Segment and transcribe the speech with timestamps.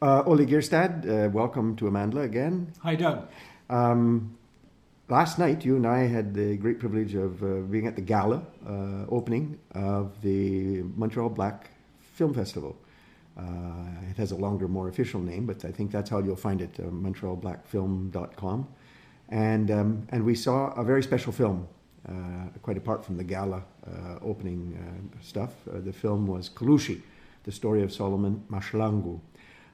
[0.00, 2.72] Uh, Ole Gjerstad, uh, welcome to Amandla again.
[2.84, 3.28] Hi, Doug.
[3.68, 4.38] Um,
[5.08, 8.42] last night, you and I had the great privilege of uh, being at the gala
[8.64, 11.72] uh, opening of the Montreal Black
[12.14, 12.76] Film Festival.
[13.36, 13.42] Uh,
[14.08, 16.78] it has a longer, more official name, but I think that's how you'll find it,
[16.78, 18.68] uh, montrealblackfilm.com.
[19.30, 21.66] And, um, and we saw a very special film,
[22.08, 22.12] uh,
[22.62, 25.54] quite apart from the gala uh, opening uh, stuff.
[25.68, 27.00] Uh, the film was Kalushi,
[27.42, 29.18] the story of Solomon Mahlangu.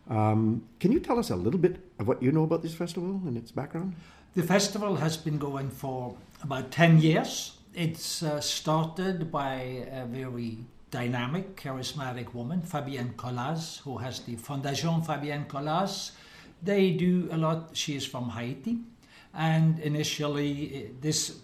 [0.09, 3.21] Um, can you tell us a little bit of what you know about this festival
[3.27, 3.95] and its background?
[4.35, 7.59] The festival has been going for about 10 years.
[7.73, 10.59] It's uh, started by a very
[10.91, 16.13] dynamic, charismatic woman, Fabienne Collas, who has the Fondation Fabienne Collas.
[16.63, 18.79] They do a lot, she is from Haiti.
[19.35, 21.41] And initially, uh, this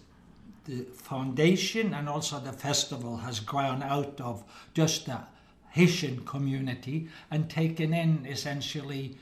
[0.65, 4.43] the foundation and also the festival has grown out of
[4.73, 5.27] just a
[5.71, 9.17] Haitian community and taken in essentially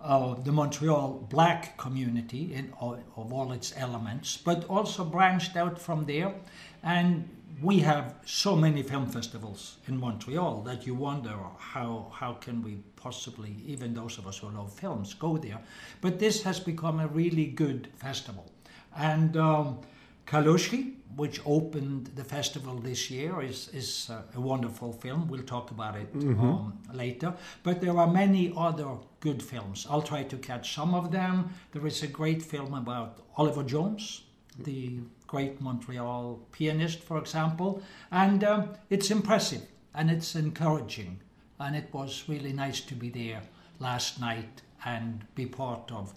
[0.00, 6.04] uh, the Montreal black community in, of, all its elements, but also branched out from
[6.06, 6.34] there.
[6.82, 7.28] And
[7.62, 12.78] we have so many film festivals in Montreal that you wonder how how can we
[12.96, 15.60] possibly, even those of us who love films, go there.
[16.00, 18.50] But this has become a really good festival,
[18.96, 19.36] and.
[19.36, 19.78] Um,
[20.26, 25.28] Kalushi, which opened the festival this year, is, is uh, a wonderful film.
[25.28, 26.40] We'll talk about it Mm-hmm.
[26.44, 27.34] um, later.
[27.62, 28.88] But there are many other
[29.20, 29.86] good films.
[29.90, 31.50] I'll try to catch some of them.
[31.72, 34.22] There is a great film about Oliver Jones,
[34.58, 37.82] the great Montreal pianist, for example.
[38.10, 39.62] And um, it's impressive
[39.94, 41.20] and it's encouraging.
[41.60, 43.42] And it was really nice to be there
[43.78, 46.12] last night and be part of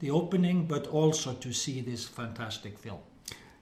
[0.00, 3.00] the opening, but also to see this fantastic film.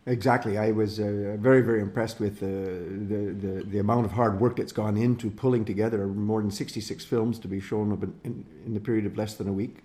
[0.08, 0.56] Exactly.
[0.56, 4.54] I was uh, very, very impressed with uh, the, the, the amount of hard work
[4.54, 7.90] that's gone into pulling together more than 66 films to be shown
[8.22, 9.78] in, in, the period of less than a week,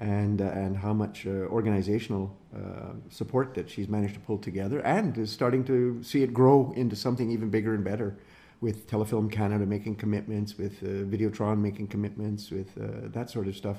[0.00, 4.80] and, uh, and how much uh, organizational uh, support that she's managed to pull together,
[4.80, 8.16] and is starting to see it grow into something even bigger and better.
[8.60, 12.74] With Telefilm Canada making commitments, with uh, Videotron making commitments, with
[13.12, 13.78] that sort of stuff.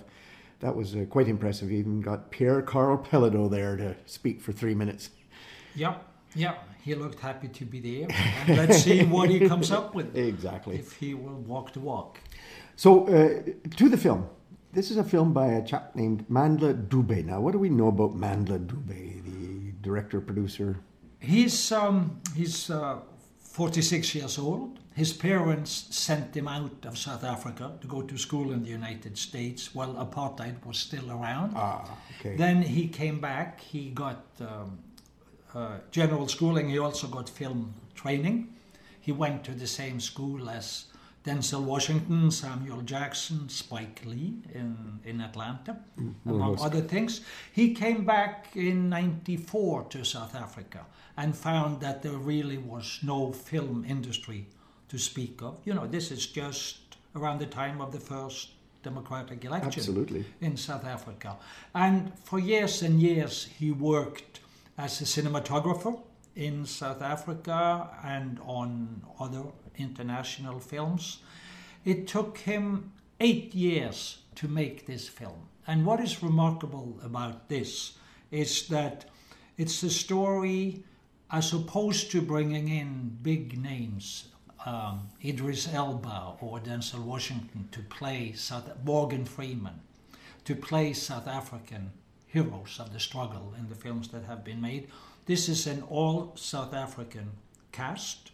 [0.60, 1.70] That was uh, quite impressive.
[1.70, 5.10] We even got Pierre Karl Péladeau there to speak for three minutes.
[5.76, 5.96] Yeah,
[6.36, 8.08] yeah, he looked happy to be there.
[8.48, 10.16] And let's see what he comes up with.
[10.16, 10.76] Exactly.
[10.76, 12.20] If he will walk the walk.
[12.76, 13.42] So, uh,
[13.78, 14.30] to the film.
[14.74, 17.24] This is a film by a chap named Mandla Dube.
[17.26, 20.80] Now, what do we know about Mandla Dube, the director, producer?
[21.20, 22.98] He's um, he's uh,
[23.40, 24.80] 46 years old.
[24.96, 29.16] His parents sent him out of South Africa to go to school in the United
[29.16, 31.54] States while apartheid was still around.
[31.56, 31.88] Ah,
[32.20, 32.36] okay.
[32.36, 33.60] Then he came back.
[33.60, 34.80] He got um,
[35.56, 36.70] uh, general schooling.
[36.70, 38.54] He also got film training.
[39.00, 40.86] He went to the same school as
[41.24, 47.22] Denzel Washington, Samuel Jackson, Spike Lee in, in Atlanta, among most- other things.
[47.52, 53.32] He came back in 94 to South Africa and found that there really was no
[53.32, 54.48] film industry
[54.90, 55.60] to speak of.
[55.66, 58.50] You know, this is just around the time of the first
[58.84, 60.26] democratic election Absolutely.
[60.42, 61.38] in South Africa.
[61.74, 64.42] And for years and years, he worked
[64.78, 66.00] as a cinematographer
[66.36, 69.44] in South Africa and on other
[69.78, 71.20] international films.
[71.86, 75.48] It took him eight years to make this film.
[75.68, 77.98] And what is remarkable about this
[78.32, 79.06] is that
[79.58, 80.84] it's a story
[81.32, 84.30] as opposed to bringing in big names,
[84.66, 89.80] um, Idris Elba or Denzel Washington to play South Morgan Freeman,
[90.46, 91.92] to play South African
[92.34, 94.88] heroes of the struggle in the films that have been made.
[95.26, 97.30] This is an all South African
[97.72, 98.32] cast.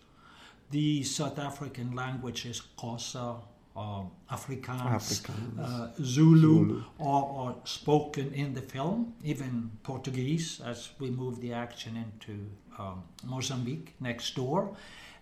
[0.72, 3.42] The South African language is Xhosa,
[3.76, 5.60] um, Afrikaans, Afrikaans.
[5.60, 6.84] uh, Zulu, Zulu.
[6.98, 12.34] Or, or spoken in the film, even Portuguese as we move the action into
[12.78, 14.76] um, Mozambique next door.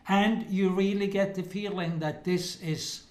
[0.08, 3.04] And you really get the feeling that this is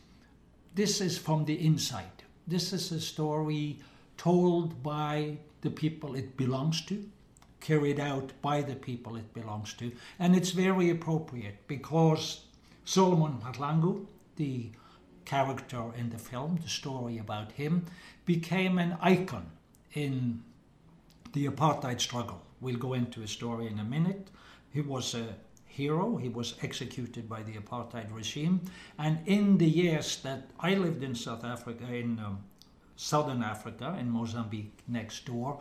[0.75, 2.17] this is from the inside.
[2.47, 3.81] This is a story
[4.17, 7.09] told by the people it belongs to,
[7.61, 12.45] carried out by the people it belongs to, and it's very appropriate because
[12.85, 14.07] Solomon Mahlangu,
[14.37, 14.71] the
[15.25, 17.85] character in the film, the story about him,
[18.25, 19.51] became an icon
[19.93, 20.43] in
[21.33, 22.41] the apartheid struggle.
[22.61, 24.29] We'll go into his story in a minute.
[24.73, 25.35] He was a
[25.67, 26.17] hero.
[26.17, 28.61] He was executed by the apartheid regime.
[28.99, 32.39] And in the years that I lived in South Africa, in um,
[32.97, 35.61] southern Africa, in Mozambique next door,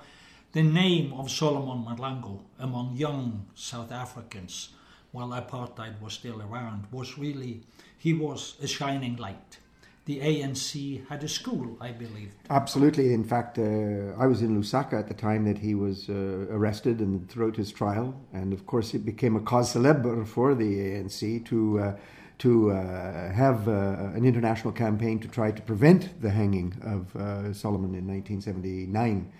[0.53, 4.69] the name of Solomon Mahlangu among young South Africans
[5.11, 7.61] while apartheid was still around was really,
[7.97, 9.59] he was a shining light.
[10.05, 12.31] the ANC had a school, I believe.
[12.49, 13.13] Absolutely.
[13.13, 16.99] In fact, uh, I was in Lusaka at the time that he was uh, arrested
[16.99, 18.15] and throughout his trial.
[18.31, 21.95] And of course, it became a cause célèbre for the ANC to, uh,
[22.39, 23.71] to uh, have uh,
[24.13, 29.31] an international campaign to try to prevent the hanging of uh, Solomon in 1979.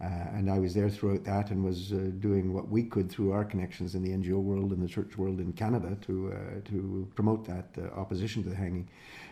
[0.00, 3.32] Uh, and I was there throughout that and was uh, doing what we could through
[3.32, 7.06] our connections in the NGO world and the church world in Canada to uh, to
[7.14, 8.88] promote that opposition to the hanging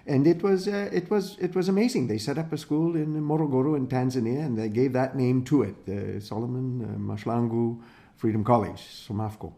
[0.07, 2.07] and it was it was it was amazing.
[2.07, 5.63] They set up a school in Morogoro in Tanzania, and they gave that name to
[5.63, 7.79] it, the Solomon Mahlangu
[8.17, 9.53] Freedom College, SOMAFCO.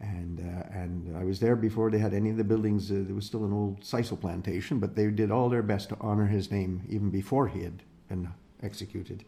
[0.00, 2.90] And uh, and I was there before they had any of the buildings.
[2.90, 5.96] Uh, there was still an old sisal plantation, but they did all their best to
[6.00, 8.28] honor his name even before he had been
[8.62, 9.24] executed.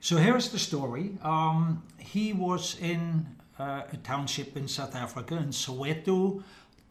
[0.00, 1.18] So here's the story.
[1.22, 3.26] Um, he was in
[3.58, 6.42] uh, a township in South Africa, in Soweto,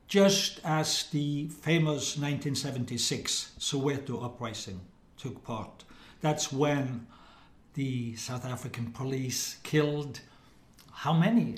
[0.07, 4.81] just as the famous 1976 Soweto uprising
[5.17, 5.83] took part.
[6.21, 7.07] That's when
[7.75, 10.21] the South African police killed
[10.91, 11.55] how many?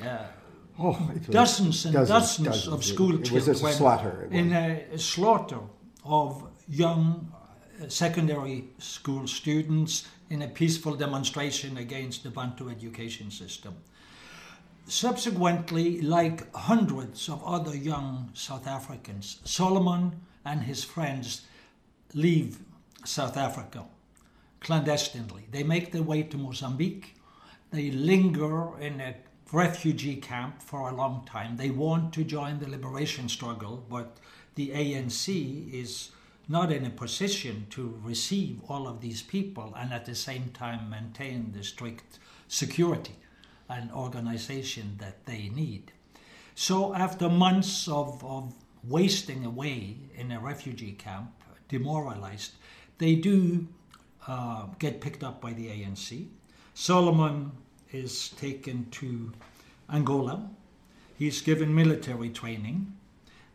[0.79, 3.31] Oh, dozens and dozens, dozens, dozens, of school it, it.
[3.31, 4.27] Was a slaughter.
[4.31, 5.59] In a, a, slaughter
[6.05, 7.31] of young
[7.81, 13.75] uh, secondary school students in a peaceful demonstration against the Bantu education system.
[14.87, 21.41] Subsequently, like hundreds of other young South Africans, Solomon and his friends
[22.13, 22.59] leave
[23.03, 23.85] South Africa
[24.59, 25.47] clandestinely.
[25.51, 27.15] They make their way to Mozambique.
[27.71, 29.15] They linger in a
[29.51, 31.57] refugee camp for a long time.
[31.57, 34.17] They want to join the liberation struggle, but
[34.55, 36.09] the ANC is
[36.49, 40.89] not in a position to receive all of these people and at the same time
[40.89, 43.15] maintain the strict security
[43.69, 45.91] and organization that they need.
[46.55, 48.53] So, after months of, of
[48.83, 51.31] wasting away in a refugee camp,
[51.67, 52.53] demoralized,
[52.97, 53.67] they do
[54.27, 56.27] uh, get picked up by the ANC.
[56.73, 57.51] Solomon
[57.91, 59.31] is taken to
[59.91, 60.49] Angola.
[61.17, 62.93] He's given military training.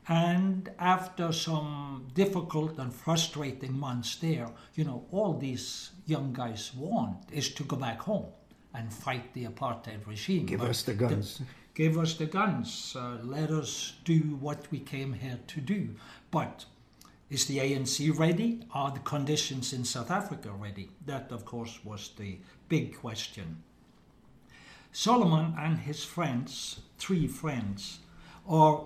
[0.09, 7.19] And after some difficult and frustrating months there, you know, all these young guys want
[7.31, 8.27] is to go back home
[8.75, 10.47] and fight the apartheid regime.
[10.47, 11.39] Give but us the guns.
[11.39, 11.45] The,
[11.75, 12.97] give us the guns.
[12.99, 15.91] Uh, let us do what we came here to do.
[16.33, 16.65] But
[17.31, 18.61] is the ANC ready?
[18.75, 20.91] Are the conditions in South Africa ready?
[21.07, 22.39] That, of course, was the
[22.69, 23.63] big question.
[24.93, 28.01] Solomon and his friends, three friends,
[28.47, 28.85] are,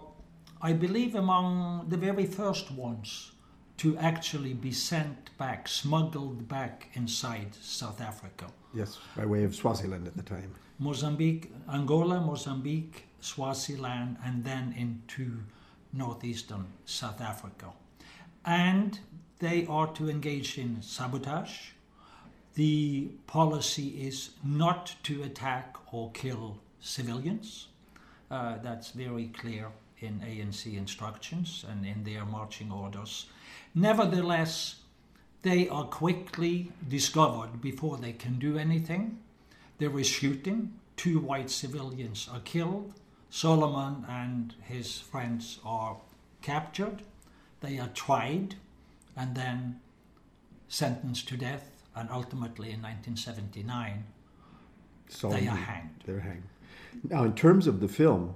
[0.63, 3.33] I believe, among the very first ones
[3.79, 8.47] to actually be sent back, smuggled back inside South Africa.
[8.73, 10.55] Yes, by way of Swaziland at the time.
[10.79, 15.39] Mozambique, Angola, Mozambique, Swaziland, and then into
[15.93, 17.73] northeastern South Africa.
[18.45, 18.99] And
[19.41, 21.71] they are to engage in sabotage.
[22.57, 27.69] The policy is not to attack or kill civilians.
[28.31, 29.69] Uh, that's very clear
[29.99, 33.27] in ANC instructions and in their marching orders.
[33.75, 34.77] Nevertheless,
[35.43, 39.19] they are quickly discovered before they can do anything.
[39.77, 42.95] There is shooting, two white civilians are killed.
[43.29, 45.99] Solomon and his friends are
[46.41, 47.03] captured.
[47.61, 48.55] They are tried
[49.15, 49.81] and then
[50.69, 54.05] sentenced to death, and ultimately in 1979,
[55.09, 56.03] Solomon, they are hanged.
[56.05, 56.43] They're hanged.
[57.09, 58.35] Now, in terms of the film,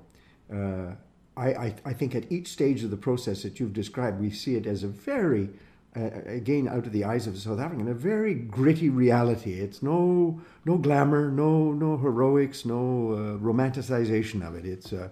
[0.53, 0.93] uh,
[1.37, 4.57] I, I, I, think at each stage of the process that you've described, we see
[4.57, 5.51] it as a very,
[5.97, 9.55] uh, again, out of the eyes of a South African, a very gritty reality.
[9.55, 14.67] It's no no glamour, no no heroics, no uh, romanticization of it.
[14.67, 15.09] It's uh,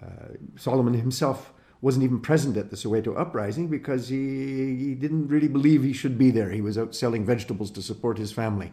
[0.00, 0.06] uh
[0.56, 5.82] Solomon himself wasn't even present at the Soweto uprising because he, he didn't really believe
[5.82, 6.50] he should be there.
[6.50, 8.72] He was out selling vegetables to support his family,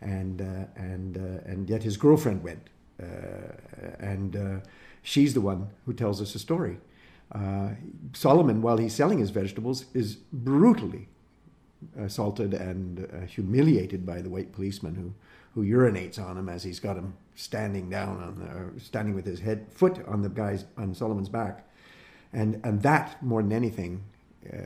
[0.00, 2.68] and uh, and uh, and yet his girlfriend went,
[3.98, 4.62] and
[5.02, 6.78] she's the one who tells us a story.
[7.32, 7.70] Uh,
[8.12, 11.08] Solomon, while he's selling his vegetables, is brutally
[11.98, 15.14] assaulted and uh, humiliated by the white policeman who,
[15.54, 19.40] who urinates on him as he's got him standing down on the, standing with his
[19.40, 21.66] head foot on the guy's on Solomon's back,
[22.32, 24.02] and and that more than anything.
[24.52, 24.56] Uh,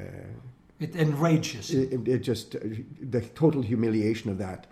[0.81, 1.71] it enrages.
[1.71, 2.57] It, it, just
[3.01, 4.67] the total humiliation of that,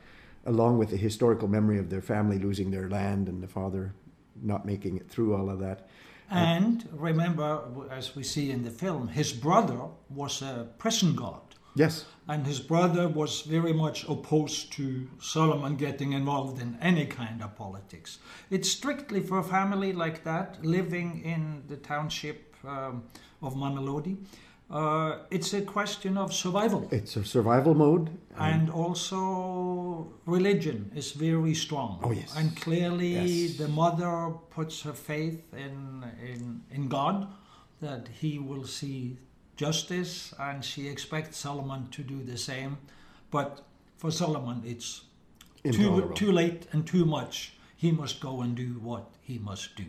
[0.47, 3.95] along with the historical memory of their family losing their land and the father
[4.43, 5.89] not making it through all of that.
[6.31, 11.43] And remember, as we see in the film, his brother was a prison guard.
[11.75, 12.07] Yes.
[12.29, 17.57] And his brother was very much opposed to Solomon getting involved in any kind of
[17.57, 18.19] politics.
[18.51, 23.03] It's strictly for a family like that, living in the township um,
[23.43, 24.17] of Mamelodi.
[24.71, 26.89] uh, it's a question of survival.
[26.91, 28.09] It's a survival mode.
[28.39, 32.01] And also, religion is very strong.
[32.03, 32.35] Oh, yes.
[32.37, 33.59] And clearly, Yes.
[33.59, 37.27] the mother puts her faith in, in, in God
[37.81, 39.19] that he will see
[39.57, 42.79] justice, and she expects Solomon to do the same.
[43.31, 43.65] But
[43.99, 45.03] for Solomon, it's
[45.71, 47.53] too, too late and too much.
[47.77, 49.85] He must go and do what he must do.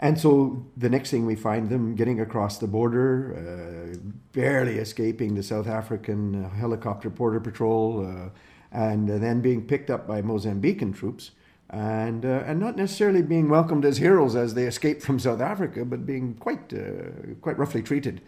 [0.00, 3.98] And so the next thing we find them getting across the border, uh,
[4.32, 8.30] barely escaping the South African uh, helicopter border patrol, uh,
[8.70, 11.32] and then being picked up by Mozambican troops,
[11.70, 15.84] and uh, and not necessarily being welcomed as heroes as they escaped from South Africa,
[15.84, 18.20] but being quite uh, quite roughly treated,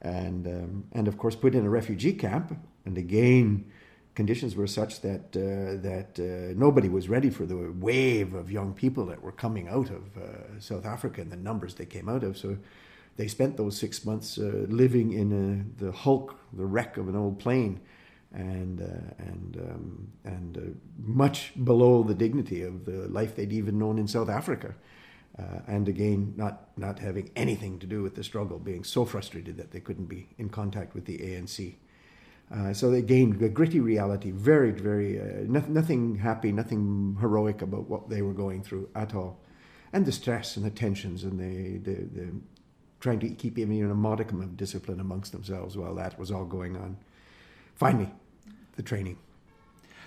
[0.00, 2.56] and um, and of course put in a refugee camp.
[2.84, 3.64] And again,
[4.14, 8.74] conditions were such that uh, that uh, nobody was ready for the wave of young
[8.74, 12.22] people that were coming out of uh, South Africa and the numbers they came out
[12.22, 12.36] of.
[12.36, 12.58] So
[13.16, 17.16] they spent those six months uh, living in uh, the hulk, the wreck of an
[17.16, 17.80] old plane,
[18.32, 23.98] and uh, and um, and much below the dignity of the life they'd even known
[23.98, 24.74] in South Africa.
[25.66, 29.70] And again, not not having anything to do with the struggle, being so frustrated that
[29.70, 31.76] they couldn't be in contact with the ANC.
[32.52, 37.88] Uh, so again, the gritty reality, very, very, uh, no, nothing happy, nothing heroic about
[37.88, 39.40] what they were going through at all.
[39.92, 42.32] And the stress and the tensions and the, the, the
[43.00, 46.76] trying to keep even a modicum of discipline amongst themselves while that was all going
[46.76, 46.98] on.
[47.74, 48.10] Finally,
[48.76, 49.18] the training.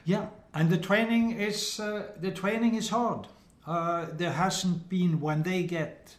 [0.05, 3.27] Yeah, and the training is uh, the training is hard.
[3.65, 6.15] Uh, there hasn't been when they get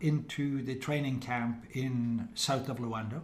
[0.00, 3.20] into the training camp in south of Luanda.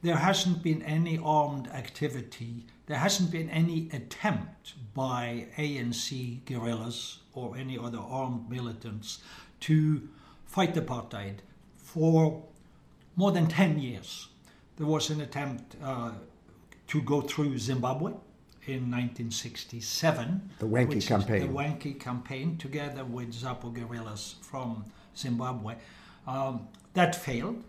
[0.00, 2.66] There hasn't been any armed activity.
[2.86, 9.18] There hasn't been any attempt by ANC guerrillas or any other armed militants
[9.60, 10.08] to
[10.44, 11.38] fight apartheid
[11.76, 12.44] for
[13.16, 14.28] more than 10 years.
[14.76, 16.12] There was an attempt uh,
[16.86, 18.12] to go through Zimbabwe
[18.66, 20.50] in 1967.
[20.60, 21.40] The Wankie campaign.
[21.40, 24.84] The Wankie campaign, together with ZAPU guerrillas from
[25.16, 25.74] Zimbabwe.
[26.26, 27.62] Um, that failed,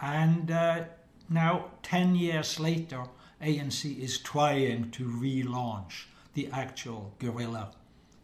[0.00, 0.84] and uh,
[1.28, 3.04] now, 10 years later,
[3.40, 7.72] ANC is trying to relaunch the actual guerrilla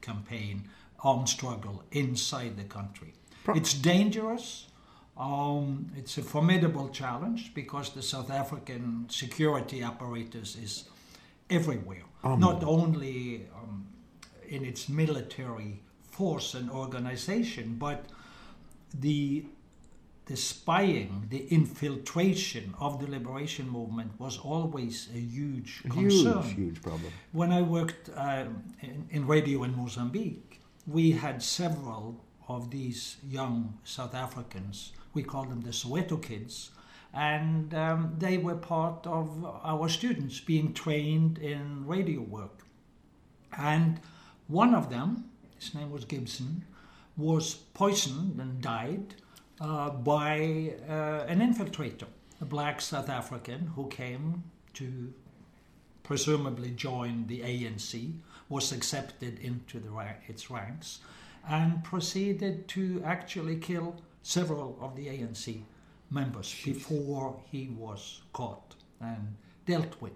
[0.00, 0.64] campaign,
[1.04, 3.12] armed struggle inside the country.
[3.44, 4.66] Pro- It's dangerous.
[5.16, 10.84] Um, it's a formidable challenge because the South African security apparatus is
[11.50, 12.38] everywhere, Um.
[12.40, 13.86] not only um,
[14.48, 18.04] in its military force and organization, but
[19.00, 19.44] the
[20.28, 26.42] the spying, the infiltration of the liberation movement was always a huge concern.
[26.42, 27.10] Huge, huge problem.
[27.32, 28.44] When I worked uh,
[28.82, 34.92] in, in radio in Mozambique, we had several of these young South Africans.
[35.14, 36.72] We called them the Soweto kids.
[37.14, 42.66] And um, they were part of our students being trained in radio work.
[43.56, 43.98] And
[44.46, 46.64] one of them, his name was Gibson,
[47.16, 49.14] was poisoned and died
[49.60, 52.06] uh, by uh, an infiltrator,
[52.40, 55.12] a black South African who came to
[56.02, 58.12] presumably join the ANC,
[58.48, 59.90] was accepted into the
[60.26, 61.00] its ranks,
[61.46, 65.60] and proceeded to actually kill several of the ANC
[66.10, 69.36] members before he was caught and
[69.66, 70.12] dealt with.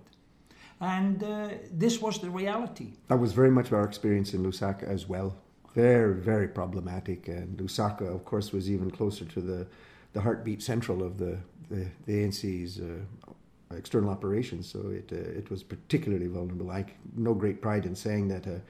[0.80, 2.94] And uh, this was the reality.
[3.08, 5.37] That was very much our experience in Lusaka as well.
[5.74, 7.28] Very, very problematic.
[7.28, 9.66] And Lusaka, of course, was even closer to the,
[10.12, 11.38] the heartbeat central of the,
[11.70, 14.68] the, the ANC's uh, external operations.
[14.68, 16.70] So it, uh, it was particularly vulnerable.
[16.70, 16.84] I
[17.16, 18.60] no great pride in saying that a,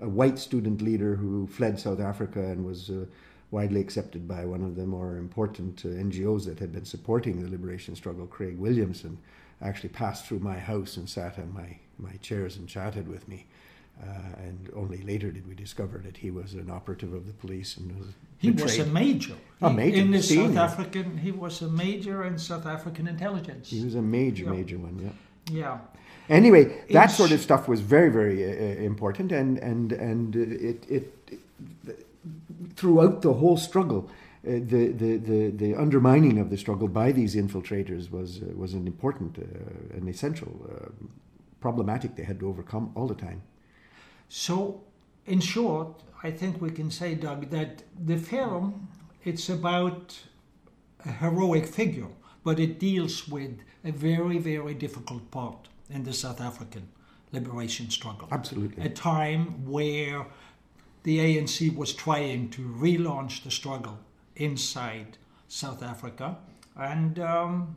[0.00, 3.04] a white student leader who fled South Africa and was uh,
[3.50, 7.50] widely accepted by one of the more important uh, NGOs that had been supporting the
[7.50, 9.18] liberation struggle, Craig Williamson,
[9.62, 13.46] actually passed through my house and sat on my, my chairs and chatted with me.
[14.02, 14.06] Uh,
[14.46, 17.96] and only later did we discover that he was an operative of the police and
[17.98, 19.34] was He was a major.
[19.62, 20.48] A major, in the senior.
[20.54, 21.16] South African.
[21.16, 23.70] He was a major in South African intelligence.
[23.70, 24.50] He was a major, Yeah.
[24.50, 24.98] major one.
[25.02, 25.12] Yeah.
[25.60, 25.78] Yeah.
[26.28, 30.84] Anyway, that It's- sort of stuff was very, very uh, important, and and and it
[30.90, 32.06] it, it
[32.74, 34.08] throughout the whole struggle,
[34.46, 38.74] uh, the, the the the undermining of the struggle by these infiltrators was uh, was
[38.74, 40.88] an important, uh, an essential uh,
[41.60, 43.40] problematic they had to overcome all the time.
[44.28, 44.82] So,
[45.26, 48.88] in short, I think we can say, Doug, that the film
[49.26, 50.16] it's about
[51.04, 52.06] a heroic figure,
[52.44, 56.88] but it deals with a very, very difficult part in the South African
[57.32, 58.28] liberation struggle.
[58.30, 58.84] Absolutely.
[58.84, 60.26] A time where
[61.02, 63.98] the ANC was trying to relaunch the struggle
[64.36, 65.18] inside
[65.48, 66.38] South Africa,
[66.76, 67.74] and um,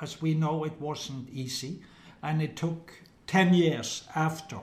[0.00, 1.80] as we know, it wasn't easy,
[2.22, 2.92] and it took
[3.26, 4.60] 10 years after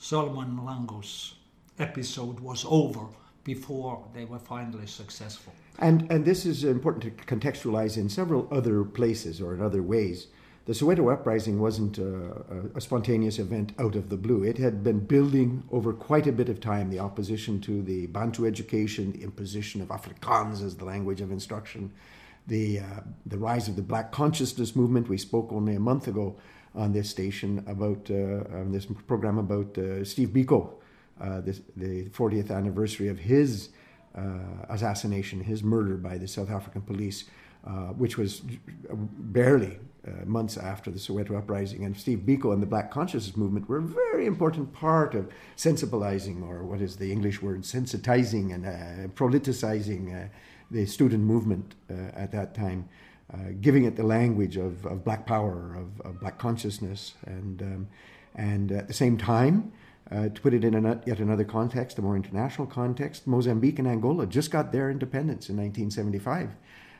[0.00, 1.34] Solomon Lango's
[1.78, 3.06] episode was over
[3.44, 5.52] before they were finally successful.
[5.78, 10.28] And, and this is important to contextualize in several other places or in other ways.
[10.64, 14.42] The Soweto uprising wasn't a, a, spontaneous event out of the blue.
[14.42, 18.46] It had been building over quite a bit of time the opposition to the Bantu
[18.46, 21.92] education, the imposition of Afrikaans as the language of instruction,
[22.46, 25.08] the, uh, the rise of the black consciousness movement.
[25.08, 26.36] We spoke only a month ago
[26.74, 30.74] on this station about uh, on this program about uh, Steve Biko,
[31.20, 33.70] uh, this, the 40th anniversary of his
[34.16, 34.22] uh,
[34.68, 37.24] assassination, his murder by the South African police,
[37.66, 38.42] uh, which was
[38.90, 41.84] barely uh, months after the Soweto uprising.
[41.84, 46.42] And Steve Biko and the Black Consciousness Movement were a very important part of sensibilizing,
[46.42, 50.30] or what is the English word, sensitizing and politicizing
[50.70, 52.88] the student movement at that time.
[53.32, 57.88] Uh, giving it the language of, of black power, of, of black consciousness, and um,
[58.34, 59.72] and at the same time,
[60.10, 63.86] uh, to put it in a, yet another context, a more international context, Mozambique and
[63.86, 66.50] Angola just got their independence in 1975,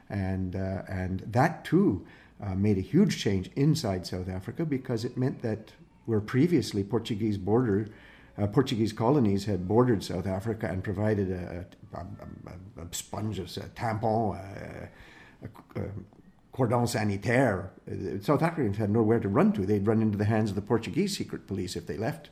[0.08, 2.06] and uh, and that too
[2.40, 5.72] uh, made a huge change inside South Africa because it meant that
[6.06, 7.88] where previously Portuguese border
[8.38, 13.42] uh, Portuguese colonies had bordered South Africa and provided a, a, a, a sponge, a
[13.42, 14.38] tampon,
[15.44, 15.80] a,
[16.60, 17.70] cordon sanitaire.
[17.90, 19.64] Uh, South Africans had nowhere to run to.
[19.64, 22.28] They'd run into the hands of the Portuguese secret police if they left.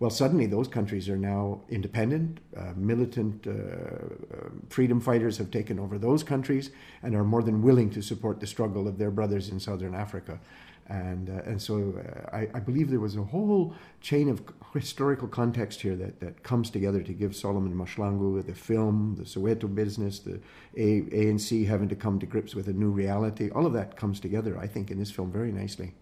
[0.00, 2.40] Well, suddenly those countries are now independent.
[2.56, 6.70] Uh, militant uh, uh, freedom fighters have taken over those countries
[7.04, 10.40] and are more than willing to support the struggle of their brothers in southern Africa.
[10.88, 14.42] And, uh, and so uh, I, I, believe there was a whole chain of
[14.72, 19.72] historical context here that, that comes together to give Solomon Mahlangu the film, the Soweto
[19.72, 20.40] business, the
[20.76, 23.50] a- ANC having to come to grips with a new reality.
[23.50, 25.92] All of that comes together, I think, in this film very nicely.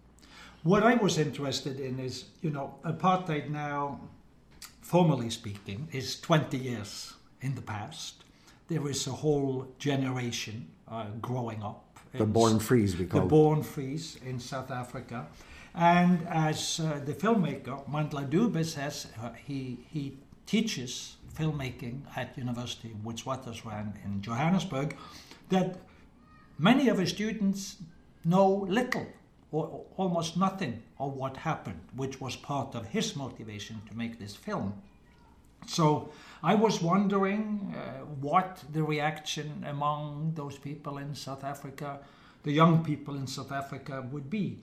[0.63, 3.99] What I was interested in is, you know, apartheid now,
[4.81, 8.23] formally speaking, is 20 years in the past.
[8.69, 13.63] There is a whole generation uh, growing up the born frees, we call the born
[13.63, 15.27] frees in South Africa.
[15.75, 22.91] And as uh, the filmmaker Mandla Dube says, uh, he he teaches filmmaking at University
[22.91, 24.95] of Witwatersrand in Johannesburg.
[25.49, 25.79] That
[26.57, 27.77] many of his students
[28.25, 29.07] know little
[29.51, 34.35] or almost nothing of what happened, which was part of his motivation to make this
[34.35, 34.73] film.
[35.65, 36.11] So
[36.43, 41.99] I was wondering uh, what the reaction among those people in South Africa,
[42.43, 44.59] the young people in South Africa, would be.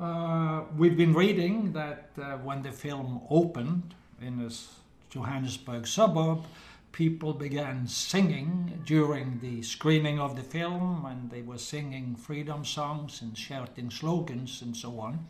[0.00, 4.76] Uh, we've been reading that uh, when the film opened in this
[5.10, 6.44] Johannesburg suburb,
[6.92, 13.20] people began singing during the screening of the film, and they were singing freedom songs
[13.20, 15.28] and shouting slogans and so on.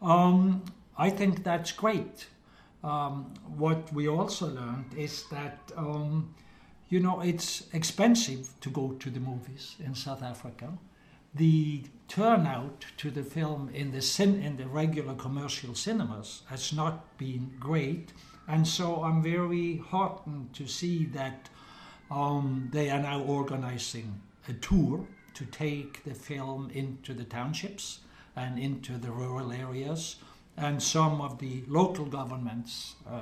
[0.00, 0.62] Um,
[0.96, 2.26] I think that's great
[2.82, 6.34] um, what we also learned is that um,
[6.88, 10.72] you know it's expensive to go to the movies in South Africa.
[11.34, 17.16] The turnout to the film in the cin- in the regular commercial cinemas has not
[17.18, 18.12] been great,
[18.48, 21.48] and so I'm very heartened to see that
[22.10, 28.00] um, they are now organizing a tour to take the film into the townships
[28.34, 30.16] and into the rural areas
[30.60, 33.20] and some of the local governments uh,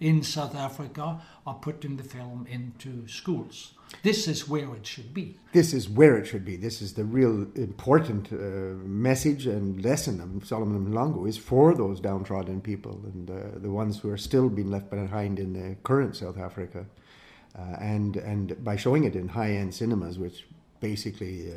[0.00, 3.74] in South Africa are putting the film into schools.
[4.02, 5.38] This is where it should be.
[5.52, 6.56] This is where it should be.
[6.56, 8.36] This is the real important uh,
[8.84, 14.00] message and lesson of Solomon Mahlangu is for those downtrodden people and uh, the ones
[14.00, 16.86] who are still being left behind in the current South Africa.
[17.56, 20.44] Uh, and and by showing it in high-end cinemas, which
[20.84, 21.54] basically uh,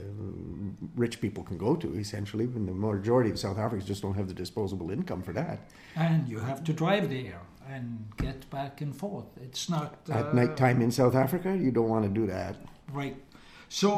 [0.96, 4.30] rich people can go to essentially and the majority of south africans just don't have
[4.34, 5.58] the disposable income for that.
[6.06, 7.42] And you have to drive there
[7.74, 7.86] and
[8.26, 9.30] get back and forth.
[9.48, 12.56] It's not uh, at night time in south africa you don't want to do that.
[13.00, 13.18] Right.
[13.82, 13.90] So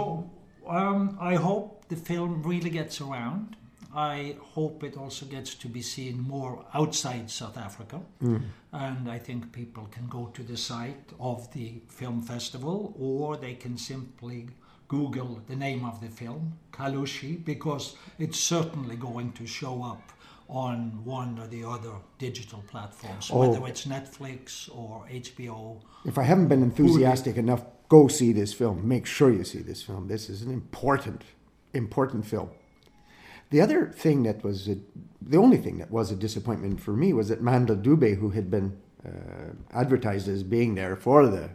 [0.77, 3.55] um, i hope the film really gets around.
[4.13, 7.99] I hope it also gets to be seen more outside South Africa.
[8.23, 8.43] Mm.
[8.71, 11.67] And I think people can go to the site of the
[11.99, 14.41] film festival or they can simply
[14.89, 20.11] Google the name of the film, Kalushi, because it's certainly going to show up
[20.49, 23.47] on one or the other digital platforms, oh.
[23.47, 25.79] whether it's Netflix or HBO.
[26.05, 28.85] If I haven't been enthusiastic enough, go see this film.
[28.87, 30.07] Make sure you see this film.
[30.07, 31.21] This is an important,
[31.73, 32.49] important film.
[33.51, 34.77] The other thing that was a,
[35.21, 38.49] the only thing that was a disappointment for me was that Mandla Dube, who had
[38.49, 38.75] been
[39.05, 41.51] uh, advertised as being there for the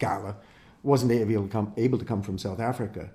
[0.00, 0.36] gala,
[0.84, 3.10] wasn't able to come, able to come from South Africa.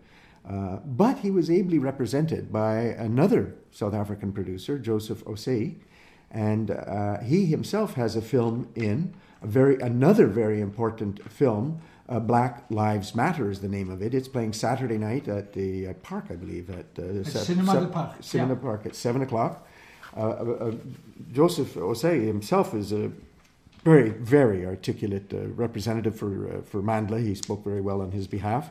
[0.50, 5.76] Uh, but he was ably represented by another South African producer, Joseph Osei,
[6.32, 11.80] and uh, he himself has a film in a very another very important film.
[12.08, 14.16] Uh, Black Lives Matter is the name of it.
[14.16, 18.16] It's playing Saturday night at the uh, park, I believe, at, at Cinema Park.
[18.22, 18.60] Cinema yeah.
[18.60, 19.68] Park at seven o'clock.
[20.18, 20.72] Uh,
[21.32, 23.12] Joseph Osei himself is a
[23.84, 27.22] very, very articulate representative for for Mandla.
[27.22, 28.70] He spoke very well on his behalf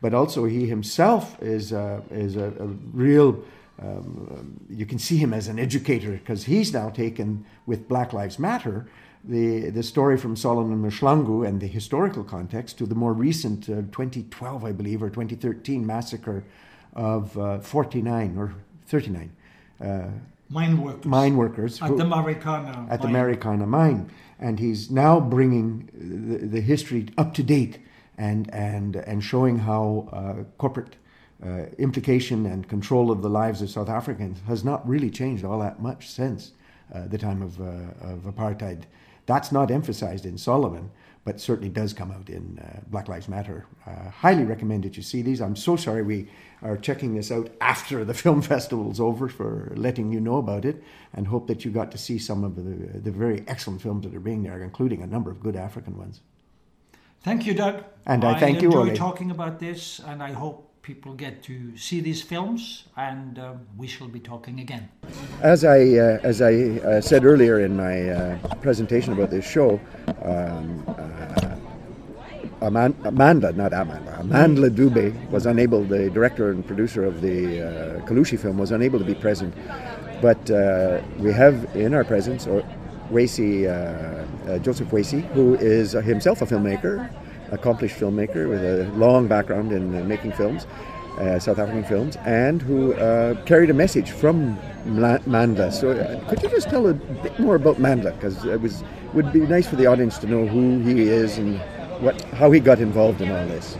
[0.00, 3.42] but also he himself is a, is a, a real.
[3.80, 8.38] Um, you can see him as an educator because he's now taken with Black Lives
[8.38, 8.86] Matter
[9.24, 13.82] the the story from Solomon Mahlangu and the historical context to the more recent uh,
[13.92, 16.44] 2012, I believe, or 2013 massacre
[16.94, 18.54] of uh, 49 or
[18.86, 19.30] 39
[19.80, 19.84] uh,
[20.48, 21.04] mine workers.
[21.04, 23.12] Mine workers at who, the Marikana at mine.
[23.12, 27.78] the Marikana mine, and he's now bringing the, the history up to date
[28.16, 30.96] and and and showing how uh, corporate
[31.44, 35.60] uh, implication and control of the lives of South Africans has not really changed all
[35.60, 36.52] that much since
[36.92, 37.64] uh, the time of, uh,
[38.00, 38.84] of apartheid.
[39.26, 40.90] That's not emphasized in Solomon,
[41.24, 43.66] but certainly does come out in uh, Black Lives Matter.
[43.86, 45.40] Uh, highly recommend that you see these.
[45.40, 46.28] I'm so sorry we
[46.62, 50.82] are checking this out after the film festival's over for letting you know about it,
[51.12, 54.14] and hope that you got to see some of the, the very excellent films that
[54.14, 56.20] are being there, including a number of good African ones.
[57.22, 57.84] Thank you, Doug.
[58.06, 61.42] And I, I thank you, I enjoy talking about this, and I hope people get
[61.42, 64.88] to see these films, and uh, we shall be talking again.
[65.42, 69.78] As I uh, as I uh, said earlier in my uh, presentation about this show,
[70.24, 75.84] um, uh, Amanda, not Amanda, Amanda Dube was unable.
[75.84, 77.66] The director and producer of the uh,
[78.06, 79.52] Kalushi film was unable to be present,
[80.22, 80.40] but
[81.18, 82.62] we have in our presence uh,
[84.66, 87.10] Joseph Osei, who is himself a filmmaker,
[87.50, 90.66] accomplished filmmaker with a long background in uh, making films,
[91.18, 94.56] uh, South African films, and who uh, carried a message from
[94.86, 95.72] Mandla.
[95.72, 95.94] So,
[96.28, 98.14] could you just tell a bit more about Mandla?
[98.14, 98.84] Because it was
[99.14, 101.58] would be nice for the audience to know who he is and
[102.00, 103.76] what how he got involved in all this.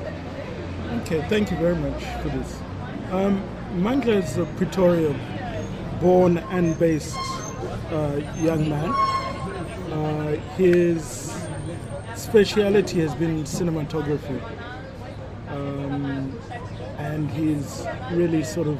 [1.03, 2.61] Okay, thank you very much for this.
[3.11, 3.43] Um,
[3.75, 5.15] Mandla is a Pretoria
[6.01, 7.17] born and based
[7.91, 8.91] uh, young man.
[9.93, 11.28] Uh, his
[12.19, 14.43] speciality has been cinematography.
[15.49, 16.39] Um,
[16.99, 18.79] and he's really sort of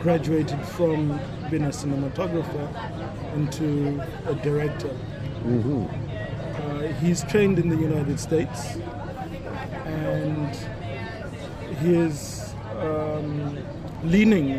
[0.00, 1.18] graduated from
[1.50, 4.88] being a cinematographer into a director.
[5.44, 5.86] Mm-hmm.
[6.56, 8.76] Uh, he's trained in the United States
[9.84, 10.54] and
[11.78, 13.58] his um,
[14.04, 14.50] leaning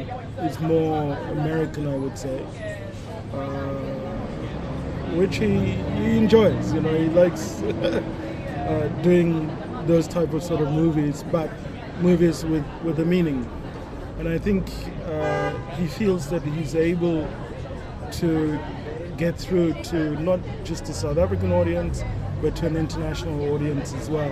[0.42, 2.46] is more American, I would say.
[3.34, 3.97] Uh,
[5.16, 6.74] which he, he enjoys.
[6.74, 9.50] You know, he likes uh, doing
[9.88, 11.50] those type of sort of movies, but
[12.02, 13.50] movies with, with a meaning.
[14.20, 14.68] And I think
[15.06, 17.28] uh, he feels that he's able
[18.14, 18.60] to
[19.18, 22.04] get through to not just a South African audience,
[22.42, 24.32] but to an international audience as well,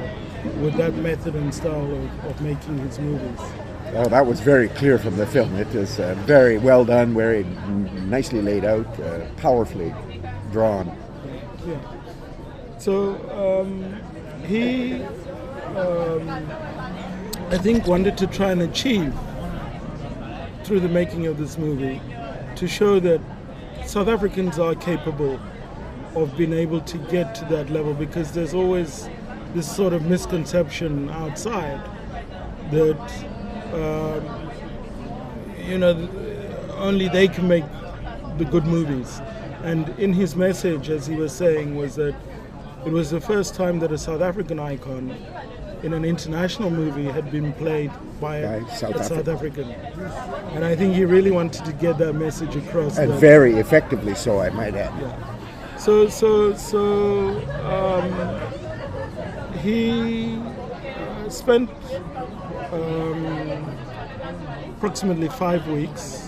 [0.61, 3.39] with that method and style of, of making his movies.
[3.93, 5.55] Oh, that was very clear from the film.
[5.55, 9.93] It is uh, very well done, very nicely laid out, uh, powerfully
[10.55, 10.89] drawn.
[12.77, 14.01] So um,
[14.45, 15.03] he,
[15.75, 16.29] um,
[17.49, 19.13] I think, wanted to try and achieve
[20.63, 22.01] through the making of this movie
[22.55, 23.19] to show that
[23.85, 25.41] South Africans are capable
[26.15, 29.09] of being able to get to that level because there's always
[29.55, 31.81] this sort of misconception outside
[32.71, 33.03] that
[33.73, 34.49] um,
[35.67, 36.09] you know
[36.77, 37.65] only they can make
[38.37, 39.19] the good movies
[39.65, 42.15] and in his message, as he was saying, was that
[42.85, 45.09] it was the first time that a South African icon
[45.81, 49.71] in an international movie had been played by, by South, a South African.
[50.53, 52.97] And I think he really wanted to get that message across.
[52.99, 54.93] And very effectively so, I might add.
[55.01, 55.77] Yeah.
[55.77, 57.29] So, so, so
[57.65, 61.69] um, he uh, spent
[62.71, 63.77] um,
[64.77, 66.24] approximately five weeks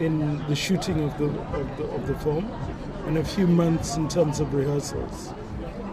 [0.00, 2.50] in the shooting of the, of the, of the film
[3.06, 5.32] and a few months in terms of rehearsals.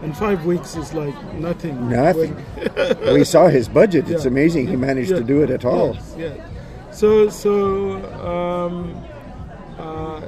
[0.02, 1.90] And five weeks is like nothing.
[1.90, 2.36] Nothing.
[3.12, 4.06] we saw his budget.
[4.06, 4.14] Yeah.
[4.14, 5.18] It's amazing he managed yeah.
[5.18, 5.94] to do it at all.
[5.94, 6.50] Yes, yes.
[6.92, 9.04] So, so um,
[9.76, 10.20] uh,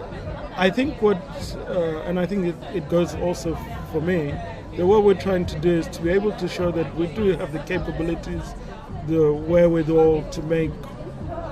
[0.57, 1.17] I think what,
[1.69, 3.57] uh, and I think it, it goes also
[3.93, 4.35] for me,
[4.77, 7.37] that what we're trying to do is to be able to show that we do
[7.37, 8.55] have the capabilities,
[9.07, 10.71] the wherewithal to make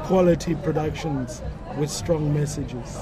[0.04, 1.42] quality productions
[1.78, 2.96] with strong messages.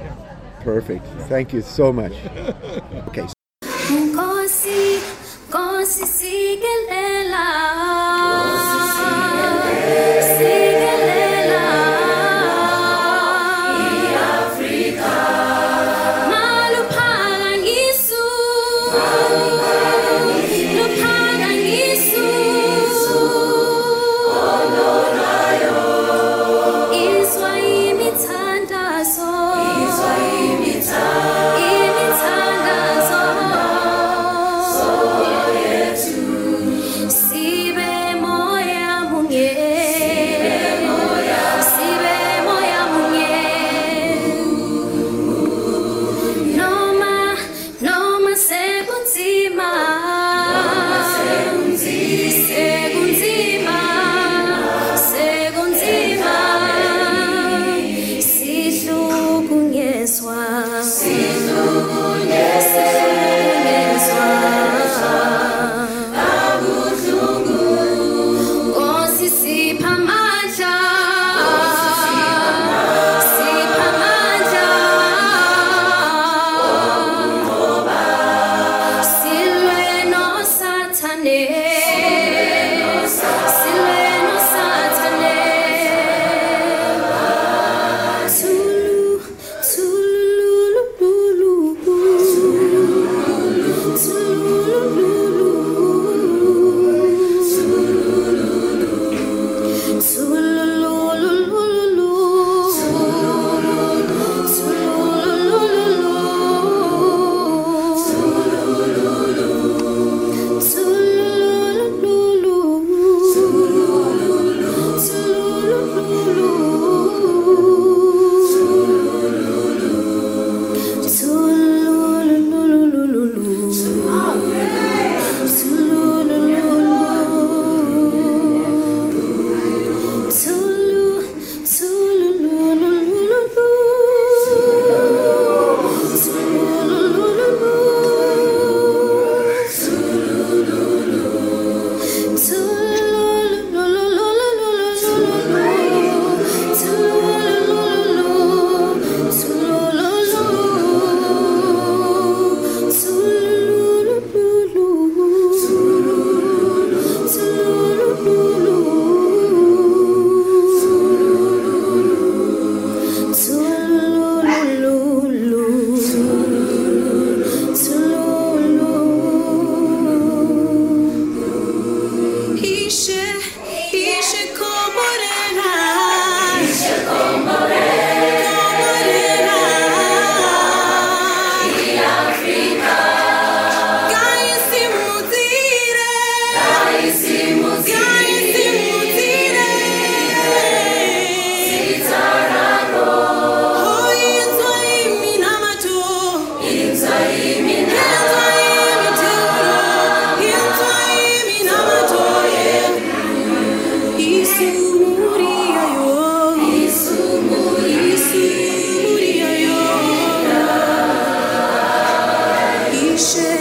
[0.00, 0.14] Yeah.
[0.60, 1.04] Perfect.
[1.28, 2.12] Thank you so much.
[3.08, 3.26] okay.